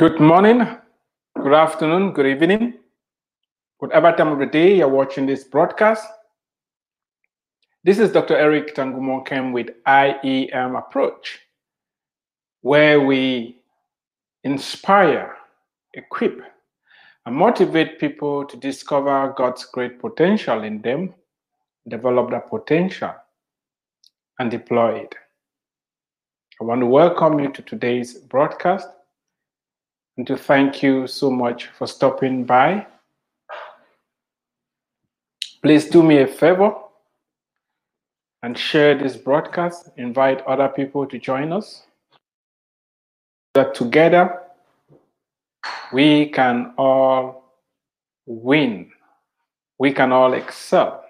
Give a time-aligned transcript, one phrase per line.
[0.00, 0.66] Good morning,
[1.36, 2.78] good afternoon, good evening,
[3.80, 6.08] whatever time of the day you're watching this broadcast.
[7.84, 8.34] This is Dr.
[8.34, 11.40] Eric Tangumonkem with IEM Approach,
[12.62, 13.60] where we
[14.42, 15.36] inspire,
[15.92, 16.40] equip,
[17.26, 21.12] and motivate people to discover God's great potential in them,
[21.88, 23.12] develop that potential,
[24.38, 25.14] and deploy it.
[26.58, 28.88] I want to welcome you to today's broadcast
[30.20, 32.86] and to thank you so much for stopping by.
[35.62, 36.74] Please do me a favor
[38.42, 39.88] and share this broadcast.
[39.96, 41.84] Invite other people to join us.
[43.54, 44.42] That together
[45.90, 47.54] we can all
[48.26, 48.92] win,
[49.78, 51.02] we can all excel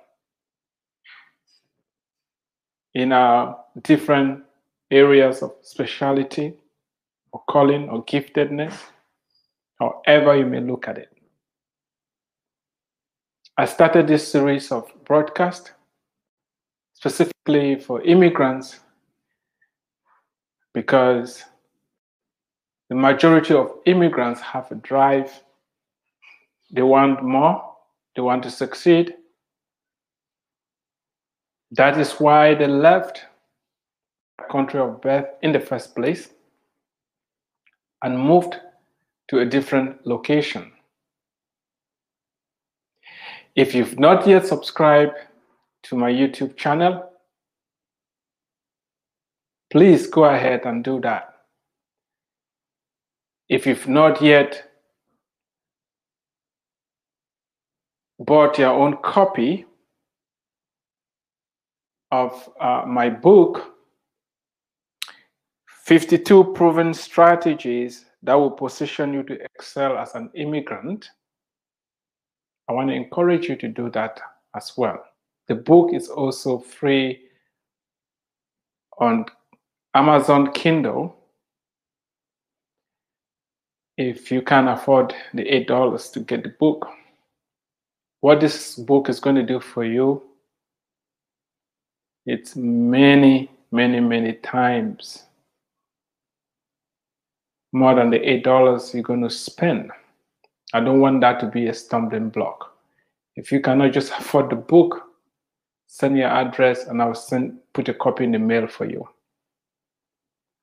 [2.95, 4.45] in our different
[4.93, 6.55] areas of speciality
[7.33, 8.75] or calling or giftedness
[9.81, 11.09] however you may look at it.
[13.56, 15.72] I started this series of broadcast
[16.92, 18.81] specifically for immigrants
[20.75, 21.42] because
[22.89, 25.42] the majority of immigrants have a drive.
[26.70, 27.75] They want more,
[28.15, 29.15] they want to succeed.
[31.72, 33.25] That is why they left
[34.50, 36.31] country of birth in the first place
[38.03, 38.59] and moved
[39.31, 40.73] to a different location.
[43.55, 45.17] If you've not yet subscribed
[45.84, 47.09] to my YouTube channel,
[49.70, 51.33] please go ahead and do that.
[53.49, 54.69] If you've not yet
[58.19, 59.65] bought your own copy
[62.10, 63.75] of uh, my book,
[65.84, 71.08] 52 Proven Strategies that will position you to excel as an immigrant,
[72.69, 74.20] I want to encourage you to do that
[74.54, 75.04] as well.
[75.48, 77.22] The book is also free
[78.98, 79.26] on
[79.94, 81.16] Amazon Kindle.
[83.97, 86.88] If you can afford the $8 to get the book,
[88.20, 90.22] what this book is going to do for you,
[92.26, 95.25] it's many, many, many times
[97.72, 99.91] more than the $8 you're going to spend.
[100.72, 102.76] I don't want that to be a stumbling block.
[103.36, 105.03] If you cannot just afford the book,
[105.86, 109.08] send your address and I'll send put a copy in the mail for you.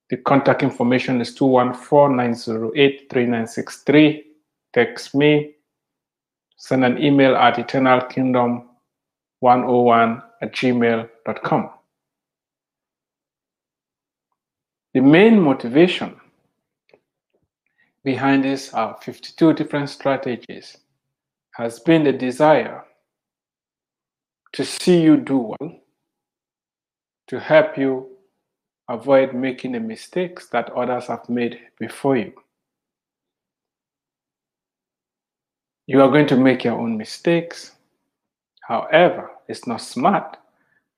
[0.09, 4.24] The contact information is 214-908-3963.
[4.74, 5.56] Text me,
[6.56, 11.69] send an email at eternalkingdom101 at gmail.com.
[14.94, 16.16] The main motivation
[18.07, 20.78] behind this are 52 different strategies
[21.51, 22.85] has been the desire
[24.53, 25.81] to see you do well,
[27.28, 28.07] to help you
[28.88, 32.31] avoid making the mistakes that others have made before you.
[35.85, 37.74] You are going to make your own mistakes.
[38.62, 40.38] However, it's not smart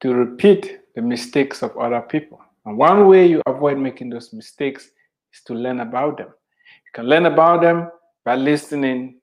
[0.02, 2.40] to repeat the mistakes of other people.
[2.68, 4.92] And one way you avoid making those mistakes
[5.34, 6.28] is to learn about them.
[6.90, 7.92] You can learn about them
[8.26, 9.20] by listening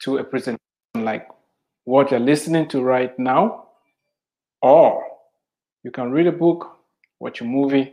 [0.00, 0.58] to a presentation
[0.94, 1.28] like
[1.84, 3.68] what you're listening to right now,
[4.62, 5.04] or
[5.82, 6.78] you can read a book,
[7.20, 7.92] watch a movie.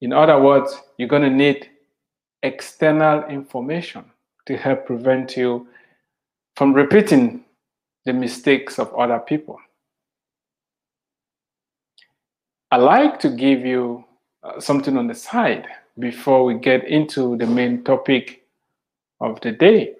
[0.00, 1.68] In other words, you're going to need
[2.44, 4.04] external information
[4.46, 5.66] to help prevent you
[6.56, 7.44] from repeating
[8.04, 9.58] the mistakes of other people.
[12.70, 14.04] I like to give you
[14.44, 15.66] uh, something on the side
[15.98, 18.44] before we get into the main topic
[19.20, 19.94] of the day.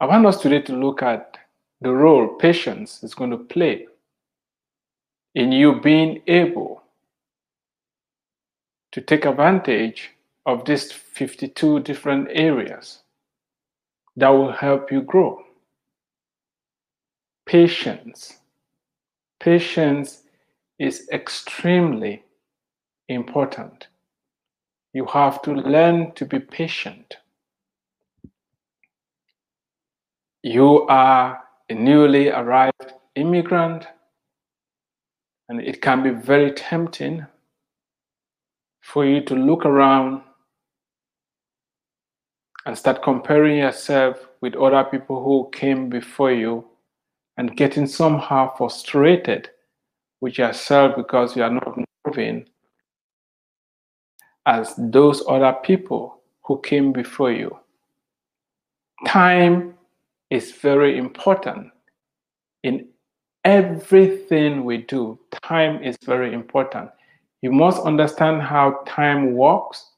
[0.00, 1.36] I want us today to look at
[1.80, 3.86] the role patience is going to play
[5.34, 6.82] in you being able
[8.92, 10.10] to take advantage
[10.46, 13.02] of these 52 different areas
[14.16, 15.42] that will help you grow.
[17.46, 18.38] Patience.
[19.40, 20.22] Patience
[20.78, 22.23] is extremely
[23.08, 23.88] important.
[24.92, 27.16] You have to learn to be patient.
[30.42, 33.86] You are a newly arrived immigrant,
[35.48, 37.26] and it can be very tempting
[38.82, 40.22] for you to look around
[42.66, 46.64] and start comparing yourself with other people who came before you
[47.36, 49.50] and getting somehow frustrated
[50.20, 52.46] with yourself because you are not moving
[54.46, 57.56] as those other people who came before you.
[59.06, 59.74] Time
[60.30, 61.70] is very important
[62.62, 62.86] in
[63.44, 65.18] everything we do.
[65.42, 66.90] Time is very important.
[67.42, 69.90] You must understand how time works,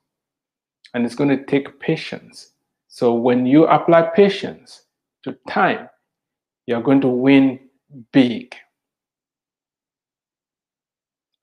[0.95, 2.51] and it's going to take patience.
[2.89, 4.83] So, when you apply patience
[5.23, 5.89] to time,
[6.67, 7.61] you're going to win
[8.13, 8.55] big.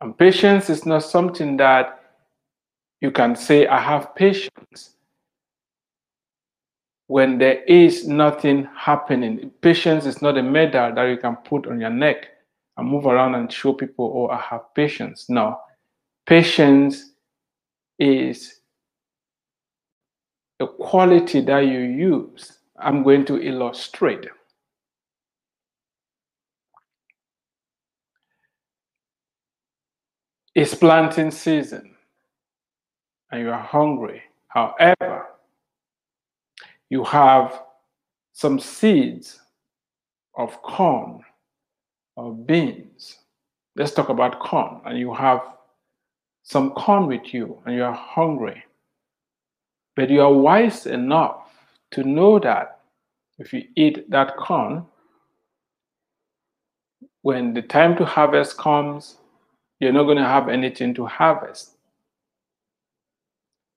[0.01, 2.02] And patience is not something that
[3.03, 4.95] you can say, I have patience
[7.07, 9.51] when there is nothing happening.
[9.59, 12.27] Patience is not a medal that you can put on your neck
[12.77, 15.29] and move around and show people, oh, I have patience.
[15.29, 15.59] No.
[16.25, 17.11] Patience
[17.99, 18.61] is
[20.61, 22.59] a quality that you use.
[22.79, 24.27] I'm going to illustrate.
[30.55, 31.92] It's planting season
[33.33, 34.21] and you are hungry.
[34.47, 35.25] However,
[36.91, 37.63] you have
[38.31, 39.39] some seeds
[40.37, 41.23] of corn
[42.15, 43.17] or beans.
[43.75, 44.81] Let's talk about corn.
[44.85, 45.41] And you have
[46.43, 48.63] some corn with you and you are hungry.
[49.95, 51.49] But you are wise enough
[51.91, 52.81] to know that
[53.39, 54.85] if you eat that corn,
[57.23, 59.17] when the time to harvest comes,
[59.79, 61.72] you're not going to have anything to harvest.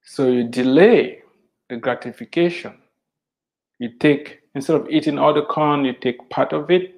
[0.08, 1.22] So you delay
[1.68, 2.74] the gratification.
[3.80, 6.94] You take, instead of eating all the corn, you take part of it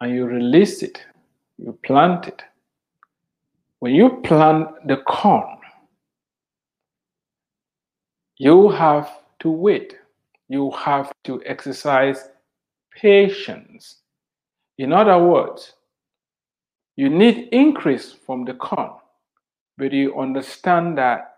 [0.00, 1.00] and you release it.
[1.56, 2.42] You plant it.
[3.78, 5.58] When you plant the corn,
[8.38, 9.08] you have
[9.38, 9.96] to wait.
[10.48, 12.28] You have to exercise
[12.92, 13.98] patience.
[14.78, 15.74] In other words,
[16.96, 18.90] you need increase from the corn,
[19.78, 21.35] but you understand that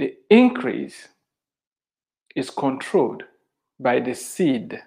[0.00, 1.08] the increase
[2.34, 3.22] is controlled
[3.78, 4.80] by the seed.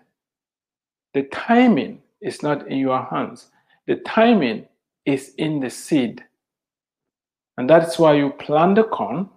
[1.13, 3.49] The timing is not in your hands.
[3.85, 4.67] The timing
[5.05, 6.23] is in the seed.
[7.57, 9.29] And that's why you plant the corn,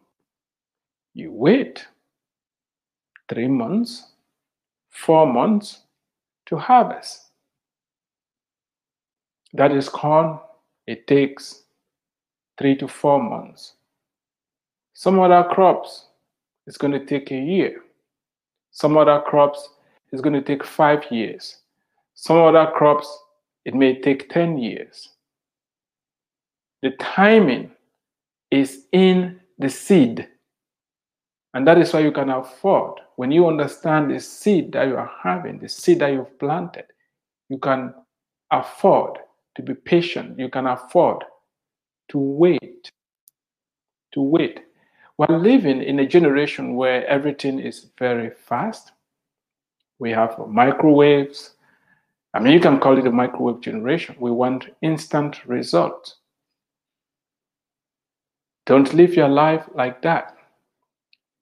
[1.12, 1.87] you wait
[3.28, 4.12] three months,
[4.88, 5.82] four months
[6.46, 7.32] to harvest.
[9.52, 10.38] That is corn.
[10.87, 11.64] It takes
[12.58, 13.75] three to four months.
[14.98, 16.06] Some other crops,
[16.66, 17.82] it's going to take a year.
[18.70, 19.69] Some other crops,
[20.10, 21.58] it's going to take five years.
[22.14, 23.06] Some other crops,
[23.66, 25.10] it may take 10 years.
[26.81, 27.72] The timing
[28.50, 30.26] is in the seed.
[31.52, 35.12] And that is why you can afford, when you understand the seed that you are
[35.22, 36.87] having, the seed that you've planted,
[37.50, 37.92] you can
[38.50, 39.19] afford
[39.56, 40.38] to be patient.
[40.38, 41.22] You can afford
[42.08, 42.90] to wait.
[44.14, 44.60] To wait.
[45.18, 48.92] We're living in a generation where everything is very fast.
[49.98, 51.54] We have microwaves.
[52.34, 54.16] I mean, you can call it a microwave generation.
[54.20, 56.16] We want instant results.
[58.66, 60.37] Don't live your life like that.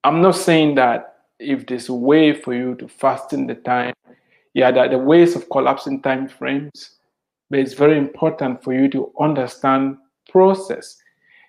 [0.04, 3.95] I'm not saying that if there's a way for you to fasten the time,
[4.52, 6.97] yeah, that the ways of collapsing time frames,
[7.50, 9.97] but it's very important for you to understand
[10.31, 10.97] process.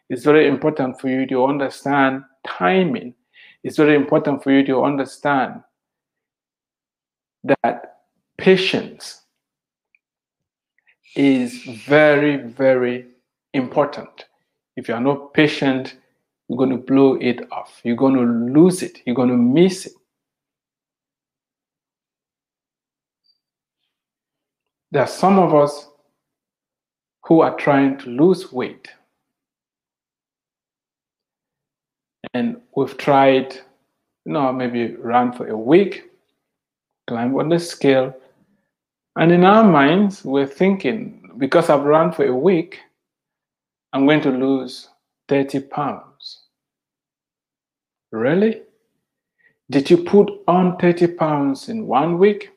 [0.10, 3.16] It's very important for you to understand timing.
[3.64, 5.64] It's very important for you to understand
[7.44, 8.02] that
[8.38, 9.22] patience
[11.16, 13.08] is very, very
[13.54, 14.26] important.
[14.76, 15.96] If you are not patient,
[16.48, 17.80] you're going to blow it off.
[17.84, 18.22] You're going to
[18.54, 19.02] lose it.
[19.06, 19.94] You're going to miss it.
[24.92, 25.90] There are some of us
[27.24, 28.90] who are trying to lose weight.
[32.36, 33.56] And we've tried,
[34.26, 36.12] you know, maybe run for a week,
[37.08, 38.14] climb on the scale.
[39.16, 42.80] And in our minds, we're thinking, because I've run for a week,
[43.94, 44.90] I'm going to lose
[45.30, 46.42] 30 pounds.
[48.12, 48.64] Really?
[49.72, 52.50] Did you put on 30 pounds in one week?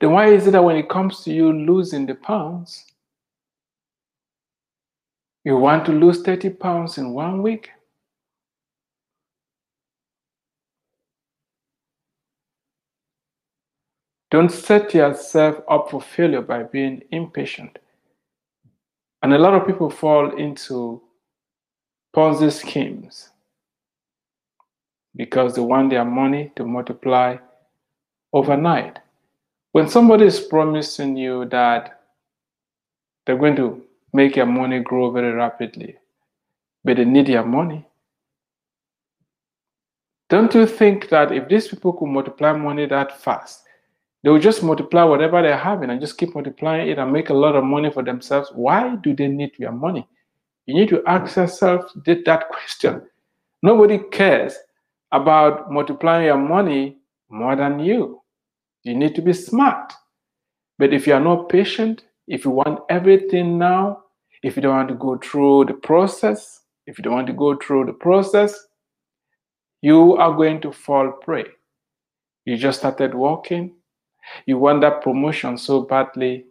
[0.00, 2.86] Then why is it that when it comes to you losing the pounds,
[5.44, 7.68] you want to lose 30 pounds in one week?
[14.34, 17.78] Don't set yourself up for failure by being impatient.
[19.22, 21.00] And a lot of people fall into
[22.12, 23.28] Ponzi schemes
[25.14, 27.36] because they want their money to multiply
[28.32, 28.98] overnight.
[29.70, 32.00] When somebody is promising you that
[33.26, 35.94] they're going to make your money grow very rapidly,
[36.82, 37.86] but they need your money.
[40.28, 43.63] Don't you think that if these people could multiply money that fast,
[44.24, 47.34] they will just multiply whatever they're having and just keep multiplying it and make a
[47.34, 48.50] lot of money for themselves?
[48.54, 50.08] Why do they need your money?
[50.64, 53.02] You need to ask yourself that question.
[53.62, 54.56] Nobody cares
[55.12, 56.96] about multiplying your money
[57.28, 58.22] more than you.
[58.82, 59.92] You need to be smart.
[60.78, 64.04] But if you are not patient, if you want everything now,
[64.42, 67.56] if you don't want to go through the process, if you don't want to go
[67.56, 68.58] through the process,
[69.82, 71.44] you are going to fall prey.
[72.46, 73.74] You just started working,
[74.46, 76.46] you want that promotion so badly,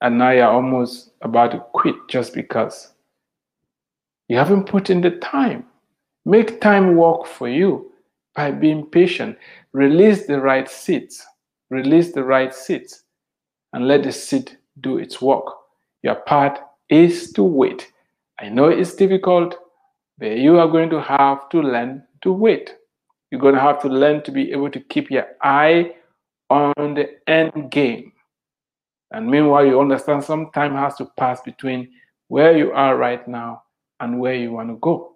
[0.00, 2.92] and now you're almost about to quit just because
[4.28, 5.64] you haven't put in the time.
[6.24, 7.92] Make time work for you
[8.34, 9.36] by being patient.
[9.72, 11.24] Release the right seeds.
[11.70, 13.04] Release the right seeds
[13.72, 15.44] and let the seed do its work.
[16.02, 16.58] Your part
[16.88, 17.90] is to wait.
[18.38, 19.56] I know it's difficult,
[20.18, 22.74] but you are going to have to learn to wait.
[23.32, 25.94] You're going to have to learn to be able to keep your eye
[26.50, 28.12] on the end game.
[29.10, 31.90] And meanwhile, you understand some time has to pass between
[32.28, 33.62] where you are right now
[34.00, 35.14] and where you want to go.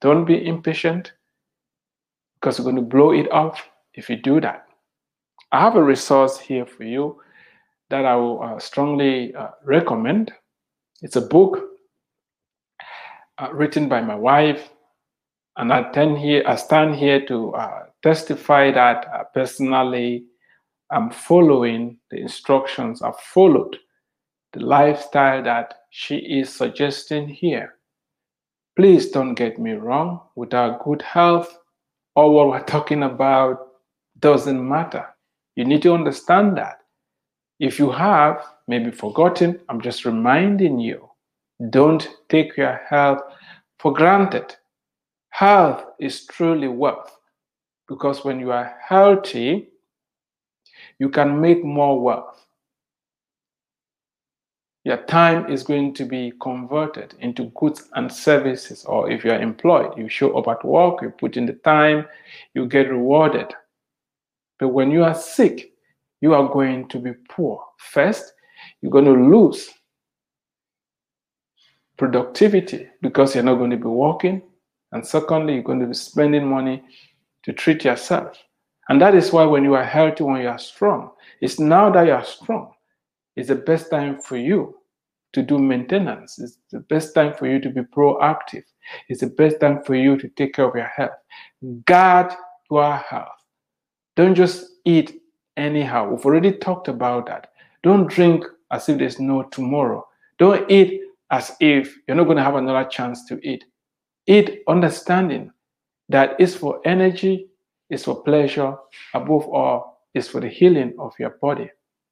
[0.00, 1.12] Don't be impatient
[2.34, 4.66] because you're going to blow it off if you do that.
[5.52, 7.20] I have a resource here for you
[7.90, 10.32] that I will uh, strongly uh, recommend.
[11.00, 11.62] It's a book
[13.38, 14.71] uh, written by my wife,
[15.56, 16.42] and I stand here.
[16.46, 20.24] I stand here to uh, testify that uh, personally
[20.90, 23.02] I'm following the instructions.
[23.02, 23.76] I've followed
[24.52, 27.74] the lifestyle that she is suggesting here.
[28.76, 30.20] Please don't get me wrong.
[30.36, 31.58] Without good health,
[32.14, 33.58] all what we're talking about
[34.18, 35.06] doesn't matter.
[35.56, 36.78] You need to understand that.
[37.58, 41.08] If you have maybe forgotten, I'm just reminding you
[41.70, 43.20] don't take your health
[43.78, 44.56] for granted.
[45.32, 47.18] Health is truly wealth
[47.88, 49.70] because when you are healthy,
[50.98, 52.44] you can make more wealth.
[54.84, 59.40] Your time is going to be converted into goods and services, or if you are
[59.40, 62.04] employed, you show up at work, you put in the time,
[62.52, 63.54] you get rewarded.
[64.58, 65.72] But when you are sick,
[66.20, 67.64] you are going to be poor.
[67.78, 68.34] First,
[68.82, 69.70] you're going to lose
[71.96, 74.42] productivity because you're not going to be working.
[74.92, 76.82] And secondly, you're going to be spending money
[77.44, 78.36] to treat yourself.
[78.88, 82.06] And that is why when you are healthy, when you are strong, it's now that
[82.06, 82.72] you are strong,
[83.36, 84.76] it's the best time for you
[85.32, 86.38] to do maintenance.
[86.38, 88.64] It's the best time for you to be proactive.
[89.08, 91.12] It's the best time for you to take care of your health.
[91.86, 92.32] Guard
[92.70, 93.28] your health.
[94.14, 95.22] Don't just eat
[95.56, 96.10] anyhow.
[96.10, 97.52] We've already talked about that.
[97.82, 100.06] Don't drink as if there's no tomorrow.
[100.38, 103.64] Don't eat as if you're not going to have another chance to eat.
[104.26, 105.50] Eat understanding
[106.08, 107.48] that is for energy
[107.90, 108.74] is for pleasure,
[109.14, 111.70] above all, is for the healing of your body.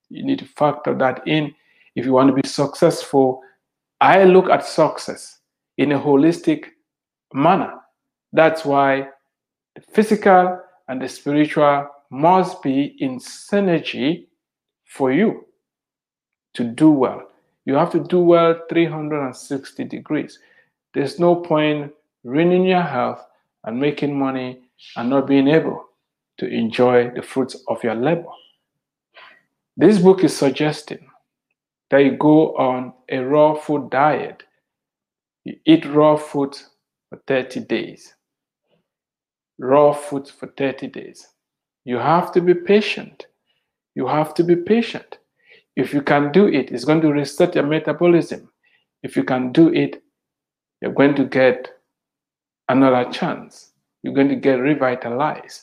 [0.09, 1.55] You need to factor that in
[1.95, 3.41] if you want to be successful.
[4.01, 5.39] I look at success
[5.79, 6.67] in a holistic
[7.33, 7.75] manner.
[8.33, 9.09] That's why
[9.75, 14.27] the physical and the spiritual must be in synergy
[14.85, 15.47] for you
[16.55, 17.31] to do well.
[17.65, 20.39] You have to do well 360 degrees.
[20.93, 21.93] There's no point
[22.25, 23.25] ruining your health
[23.65, 24.61] and making money
[24.97, 25.85] and not being able
[26.39, 28.31] to enjoy the fruits of your labor.
[29.77, 31.07] This book is suggesting
[31.91, 34.43] that you go on a raw food diet.
[35.45, 36.57] You eat raw food
[37.09, 38.15] for 30 days.
[39.59, 41.27] Raw food for 30 days.
[41.85, 43.27] You have to be patient.
[43.95, 45.19] You have to be patient.
[45.77, 48.51] If you can do it, it's going to reset your metabolism.
[49.03, 50.03] If you can do it,
[50.81, 51.71] you're going to get
[52.71, 53.73] another chance
[54.03, 55.63] you're going to get revitalized.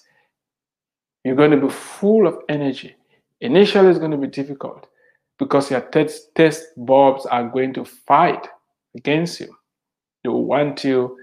[1.24, 2.96] You're going to be full of energy.
[3.42, 4.88] Initially, it's going to be difficult
[5.40, 8.48] because your test, test bulbs are going to fight
[8.96, 9.56] against you.
[10.24, 11.18] They will want you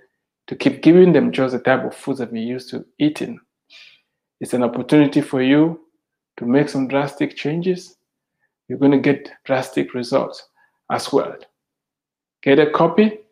[0.46, 3.38] to keep giving them just the type of foods that we used to eating.
[4.40, 5.80] It's an opportunity for you
[6.38, 7.96] to make some drastic changes.
[8.68, 10.48] You're going to get drastic results
[10.90, 11.36] as well.
[12.42, 13.23] Get a copy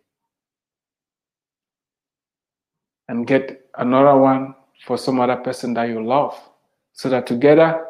[3.13, 4.55] and get another one
[4.87, 6.35] for some other person that you love
[6.95, 7.85] so that together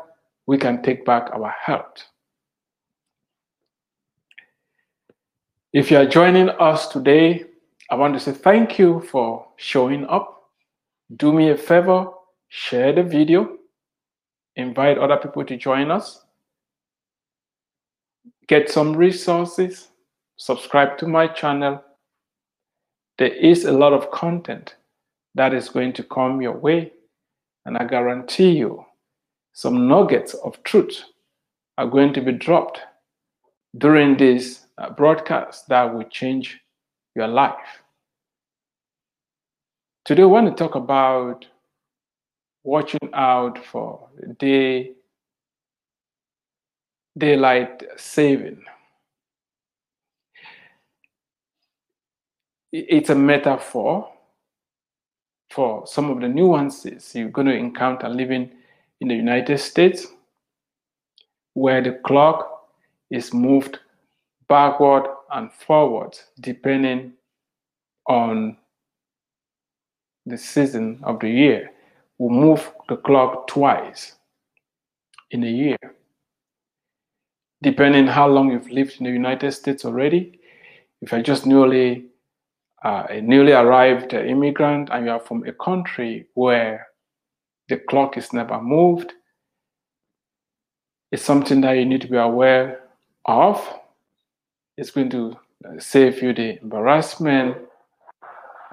[0.46, 2.02] we can take back our health.
[5.72, 7.44] If you are joining us today,
[7.88, 10.50] I want to say thank you for showing up.
[11.14, 12.08] Do me a favor,
[12.48, 13.58] share the video,
[14.56, 16.24] invite other people to join us,
[18.48, 19.88] get some resources,
[20.36, 21.80] subscribe to my channel,
[23.18, 24.74] there is a lot of content
[25.34, 26.92] that is going to come your way.
[27.64, 28.84] And I guarantee you,
[29.52, 31.04] some nuggets of truth
[31.78, 32.80] are going to be dropped
[33.78, 36.60] during this uh, broadcast that will change
[37.14, 37.82] your life.
[40.04, 41.46] Today, I want to talk about
[42.64, 44.08] watching out for
[44.38, 44.92] day
[47.16, 48.62] daylight saving.
[52.72, 54.10] It's a metaphor
[55.52, 58.50] for some of the nuances you're going to encounter living
[59.00, 60.06] in the United States,
[61.54, 62.68] where the clock
[63.10, 63.78] is moved
[64.48, 67.12] backward and forward depending
[68.06, 68.56] on
[70.24, 71.70] the season of the year.
[72.18, 74.14] We move the clock twice
[75.30, 75.78] in a year.
[77.62, 80.40] Depending how long you've lived in the United States already,
[81.00, 82.06] if you're just newly
[82.84, 86.86] uh, a newly arrived immigrant and you are from a country where
[87.68, 89.12] the clock is never moved,
[91.12, 92.80] it's something that you need to be aware
[93.26, 93.80] of.
[94.76, 95.36] It's going to
[95.78, 97.56] save you the embarrassment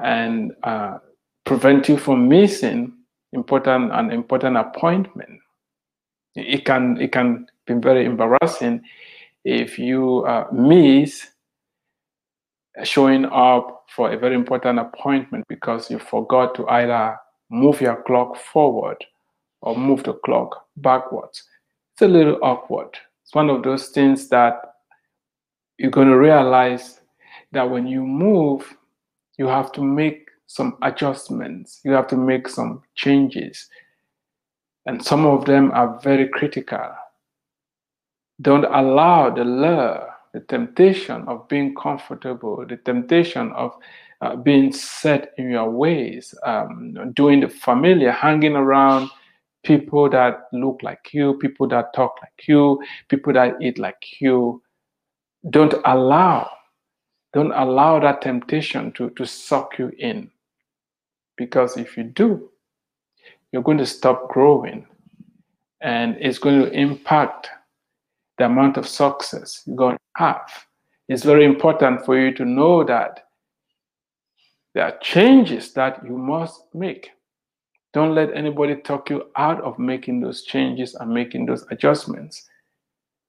[0.02, 1.00] and uh,
[1.46, 2.94] prevent you from missing
[3.34, 5.40] important an important appointment.
[6.36, 8.84] It can it can be very embarrassing
[9.44, 11.28] if you uh, miss
[12.84, 17.18] showing up for a very important appointment because you forgot to either
[17.50, 19.04] move your clock forward
[19.62, 21.44] or move the clock backwards.
[21.94, 22.98] It's a little awkward.
[23.24, 24.62] It's one of those things that
[25.78, 27.02] you're going to realize
[27.52, 28.76] that when you move,
[29.38, 33.70] you have to make some adjustments, you have to make some changes.
[34.86, 36.92] And some of them are very critical.
[38.42, 43.74] Don't allow the lure the temptation of being comfortable, the temptation of
[44.22, 49.10] uh, being set in your ways, um, doing the familiar, hanging around
[49.64, 54.62] people that look like you, people that talk like you, people that eat like you.
[55.50, 56.50] Don't allow,
[57.34, 60.30] don't allow that temptation to, to suck you in.
[61.38, 62.50] Because if you do,
[63.52, 64.86] you're going to stop growing
[65.82, 67.50] and it's going to impact
[68.40, 70.50] the amount of success you're going to have.
[71.08, 73.26] It's very important for you to know that
[74.74, 77.10] there are changes that you must make.
[77.94, 82.48] Don't let anybody talk you out of making those changes and making those adjustments.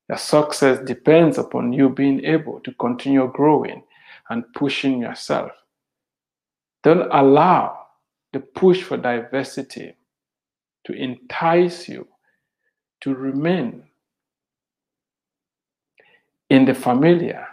[0.08, 3.82] Your success depends upon you being able to continue growing
[4.28, 5.50] and pushing yourself.
[6.82, 7.78] Don't allow
[8.32, 9.94] the push for diversity
[10.84, 12.06] to entice you
[13.00, 13.82] to remain
[16.50, 17.46] in the familiar.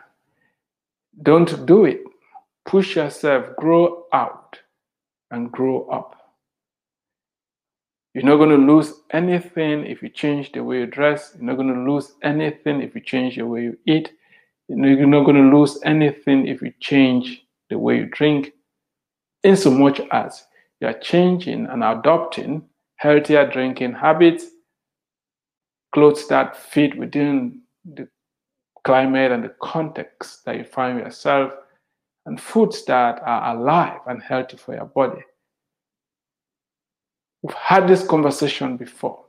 [1.22, 2.02] Don't do it.
[2.66, 4.60] Push yourself, grow out
[5.32, 6.16] and grow up.
[8.14, 11.34] You're not going to lose anything if you change the way you dress.
[11.36, 14.12] You're not going to lose anything if you change the way you eat.
[14.68, 18.54] You're not going to lose anything if you change the way you drink.
[19.44, 20.46] In so much as
[20.82, 22.64] you are changing and adopting
[22.96, 24.48] healthier drinking habits,
[25.94, 28.10] clothes that fit within the
[28.88, 31.52] climate and the context that you find yourself,
[32.26, 35.22] and foods that are alive and healthy for your body.
[37.42, 39.26] We've had this conversation before.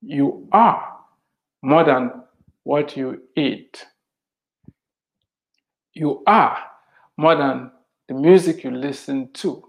[0.00, 0.96] You are
[1.62, 2.12] more than
[2.62, 3.84] what you eat.
[5.94, 6.56] You are
[7.16, 7.72] more than
[8.08, 9.68] the music you listen to.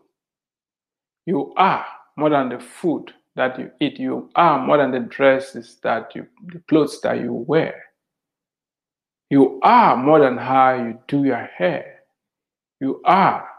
[1.25, 3.99] You are more than the food that you eat.
[3.99, 7.83] You are more than the dresses that you, the clothes that you wear.
[9.33, 12.01] You are more than how you do your hair.
[12.79, 13.49] You are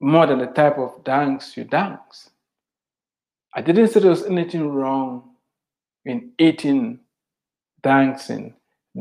[0.00, 2.30] more than the type of dance you dance.
[3.54, 5.36] I didn't say there was anything wrong
[6.04, 6.98] in eating,
[7.84, 8.54] dancing,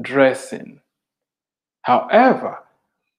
[0.04, 0.82] dressing.
[1.82, 2.60] However,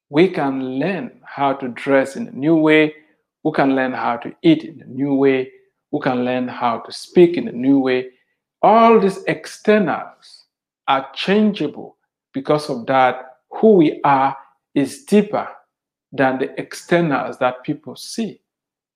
[0.08, 2.94] we can learn how to dress in a new way.
[3.42, 5.50] We can learn how to eat in a new way.
[5.90, 8.10] We can learn how to speak in a new way.
[8.62, 10.35] All these externals
[10.88, 11.96] are changeable.
[12.32, 14.36] Because of that, who we are
[14.74, 15.48] is deeper
[16.12, 18.40] than the externals that people see.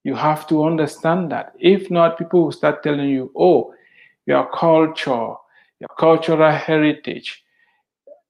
[0.04, 1.52] You have to understand that.
[1.58, 3.74] If not, people will start telling you, oh,
[4.26, 5.34] your culture,
[5.78, 7.42] your cultural heritage,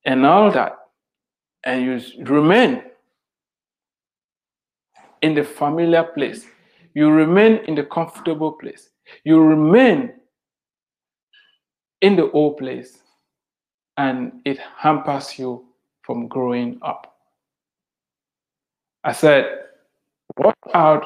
[0.05, 0.77] and all that.
[1.65, 2.83] And you remain
[5.23, 6.47] in the familiar place.
[6.95, 8.89] You remain in the comfortable place.
[9.25, 10.13] You remain
[12.01, 12.99] in the old place
[14.01, 15.63] and it hampers you
[16.03, 17.17] from growing up.
[19.05, 19.45] I said,
[20.39, 21.05] watch out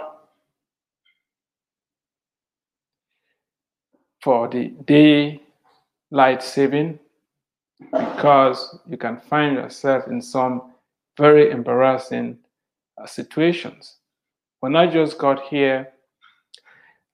[4.22, 7.00] for the daylight saving
[7.90, 10.72] because you can find yourself in some
[11.18, 12.38] very embarrassing
[13.00, 13.96] uh, situations.
[14.60, 15.88] When I just got here,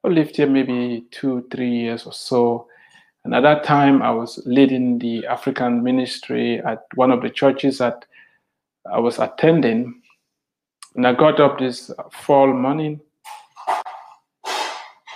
[0.05, 2.69] I lived here maybe two, three years or so.
[3.25, 7.79] And at that time, I was leading the African ministry at one of the churches
[7.79, 8.05] that
[8.91, 10.01] I was attending.
[10.97, 13.01] And I got up this fall morning.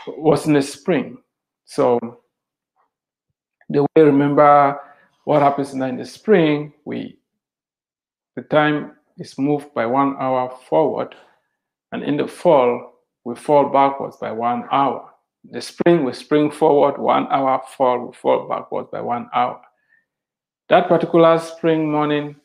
[0.07, 1.19] It was in the spring.
[1.65, 1.99] So
[3.71, 4.79] the way I remember
[5.25, 7.19] what happens in the spring, we
[8.37, 11.15] the time is moved by one hour forward,
[11.93, 15.14] and in the fall, we fall backwards by one hour.
[15.51, 19.61] The spring, will spring forward one hour, fall, will fall backwards by one hour.
[20.69, 22.37] That particular spring morning,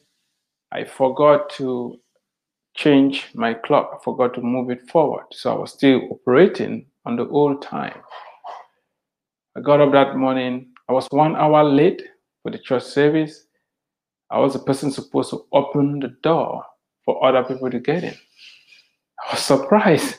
[0.72, 2.00] I forgot to
[2.76, 3.92] change my clock.
[3.94, 5.26] I forgot to move it forward.
[5.32, 8.00] So I was still operating on the old time.
[9.56, 10.68] I got up that morning.
[10.90, 12.04] I was one hour late
[12.44, 13.46] for the church service.
[14.30, 16.64] I was the person supposed to open the door
[17.04, 18.16] for other people to get in.
[19.28, 20.18] I was surprised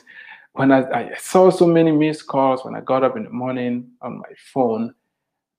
[0.53, 3.89] when I, I, saw so many missed calls when I got up in the morning
[4.01, 4.93] on my phone.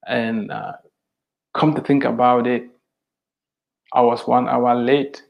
[0.07, 0.73] And uh,
[1.55, 2.69] come to think about it,
[3.93, 5.23] I was one hour late.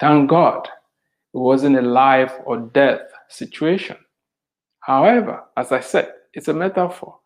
[0.00, 3.96] Thank God it wasn't a life or death situation.
[4.80, 7.18] However, as I said, it's a metaphor.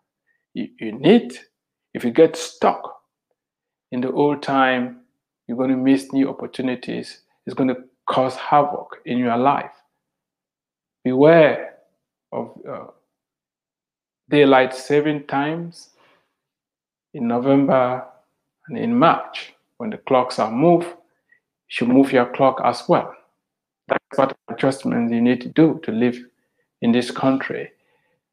[0.55, 1.39] You, you need,
[1.93, 3.01] if you get stuck
[3.91, 5.01] in the old time,
[5.47, 7.23] you're going to miss new opportunities.
[7.47, 9.73] It's going to cause havoc in your life
[11.05, 11.75] beware
[12.33, 12.87] of uh,
[14.29, 15.91] daylight saving times
[17.15, 18.05] in November
[18.69, 20.87] and in March when the clocks are moved.
[20.87, 20.95] You
[21.69, 23.15] should move your clock as well.
[23.89, 26.19] That's what adjustments you need to do to live
[26.83, 27.71] in this country.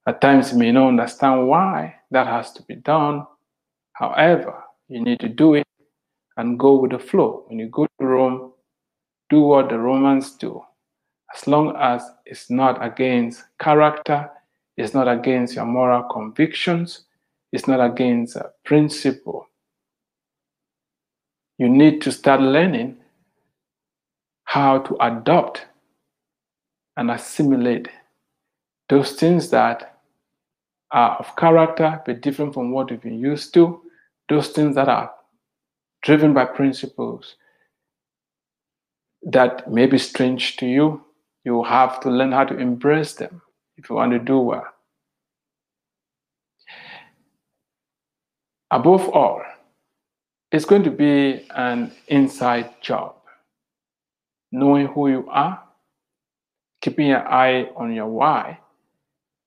[0.07, 3.25] At times you may not understand why that has to be done.
[3.93, 5.67] However, you need to do it
[6.37, 7.45] and go with the flow.
[7.47, 8.51] When you go to Rome,
[9.29, 10.61] do what the Romans do
[11.35, 14.29] as long as it's not against character,
[14.77, 17.01] it's not against your moral convictions,
[17.51, 19.47] it's not against principle.
[21.57, 22.97] You need to start learning
[24.45, 25.65] how to adopt
[26.97, 27.89] and assimilate
[28.87, 29.99] those things that
[30.91, 33.81] are of character but different from what you've been used to,
[34.29, 35.11] those things that are
[36.03, 37.35] driven by principles
[39.23, 41.04] that may be strange to you,
[41.45, 43.41] you have to learn how to embrace them
[43.77, 44.67] if you want to do well.
[48.71, 49.43] Above all,
[50.51, 53.15] it's going to be an inside job.
[54.51, 55.61] Knowing who you are,
[56.81, 58.59] keeping your eye on your why,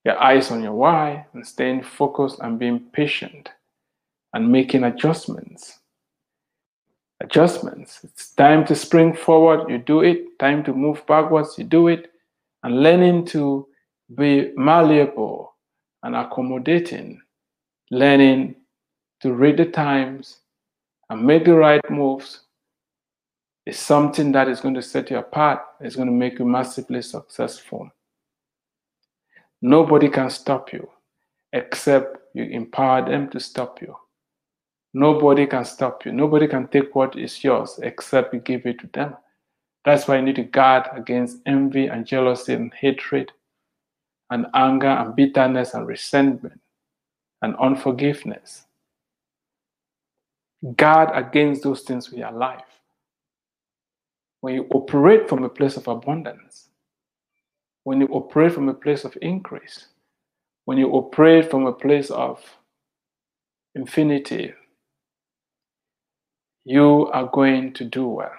[0.05, 3.51] your eyes on your why, and staying focused and being patient
[4.33, 5.78] and making adjustments
[7.21, 8.01] adjustments.
[8.05, 10.39] It's time to spring forward, you do it.
[10.39, 12.13] Time to move backwards, you do it.
[12.63, 13.69] And learning to
[14.15, 15.55] be malleable
[16.03, 17.21] and accommodating,
[17.91, 18.57] learning
[19.21, 20.39] to read the times
[21.11, 22.41] and make the right moves
[23.67, 25.61] is something that is going to set you apart.
[25.81, 27.91] It's going to make you massively successful.
[29.61, 30.89] Nobody can stop you
[31.53, 33.97] except you empower them to stop you.
[34.99, 36.11] Nobody can stop you.
[36.11, 39.17] Nobody can take what is yours except you give it to them.
[39.85, 43.31] That's why you need to guard against envy and jealousy and hatred
[44.29, 46.61] and anger and bitterness and resentment
[47.43, 48.65] and unforgiveness.
[50.75, 52.81] Guard against those things with your life.
[54.41, 56.71] When you operate from a place of abundance,
[57.85, 59.87] when you operate from a place of increase,
[60.65, 62.43] when you operate from a place of
[63.77, 64.55] infinity,
[66.69, 68.31] you are going to do well.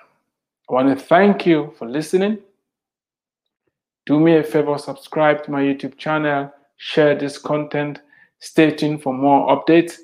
[0.70, 2.38] I want to thank you for listening.
[4.06, 8.02] Do me a favor, subscribe to my YouTube channel, share this content,
[8.38, 9.96] stay tuned for more updates,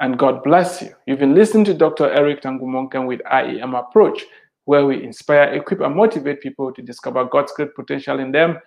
[0.00, 0.92] and God bless you.
[1.06, 2.10] You've been listening to Dr.
[2.10, 4.24] Eric Tangumonkem with IEM Approach,
[4.64, 8.58] where we inspire, equip, and motivate people to discover God's great potential in them,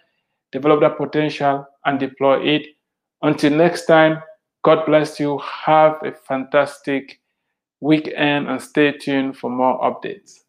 [0.54, 2.68] develop that potential, and deploy it.
[3.24, 4.24] Until next time,
[4.64, 5.38] God bless you.
[5.66, 7.20] Have a fantastic
[7.82, 10.45] weekend and stay tuned for more updates.